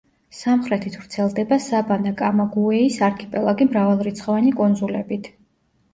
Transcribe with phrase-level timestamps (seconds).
[0.35, 5.33] სამხრეთით ვრცელდება საბანა-კამაგუეის არქიპელაგი მრავალრიცხოვანი კუნძულებით.